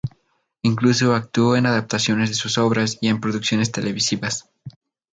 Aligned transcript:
Incluso 0.63 1.13
actúo 1.13 1.55
en 1.55 1.67
adaptaciones 1.67 2.29
de 2.29 2.33
sus 2.35 2.57
obras 2.57 2.97
y 3.01 3.09
en 3.09 3.21
producciones 3.21 3.71
televisivas. 3.71 4.49